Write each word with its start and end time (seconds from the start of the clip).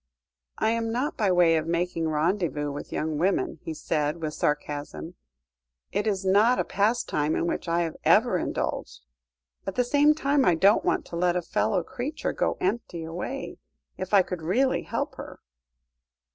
"I 0.57 0.71
am 0.71 0.91
not 0.91 1.15
by 1.15 1.31
way 1.31 1.57
of 1.57 1.67
making 1.67 2.07
rendezvous 2.09 2.71
with 2.71 2.91
young 2.91 3.19
women," 3.19 3.59
he 3.61 3.75
said 3.75 4.19
with 4.19 4.33
sarcasm; 4.33 5.13
"it 5.91 6.07
is 6.07 6.25
not 6.25 6.57
a 6.57 6.63
pastime 6.63 7.35
in 7.35 7.45
which 7.45 7.67
I 7.67 7.81
have 7.81 7.95
ever 8.03 8.39
indulged. 8.39 9.05
At 9.67 9.75
the 9.75 9.83
same 9.83 10.15
time, 10.15 10.43
I 10.43 10.55
don't 10.55 10.83
want 10.83 11.05
to 11.05 11.15
let 11.15 11.35
a 11.35 11.41
fellow 11.43 11.83
creature 11.83 12.33
go 12.33 12.57
empty 12.59 13.03
away, 13.03 13.59
if 13.95 14.11
I 14.11 14.23
could 14.23 14.41
really 14.41 14.81
help 14.81 15.17
her." 15.17 15.39